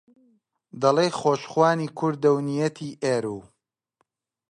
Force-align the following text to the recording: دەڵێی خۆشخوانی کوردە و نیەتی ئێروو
دەڵێی 0.81 1.15
خۆشخوانی 1.19 1.93
کوردە 1.97 2.29
و 2.33 2.39
نیەتی 2.49 2.91
ئێروو 3.03 3.41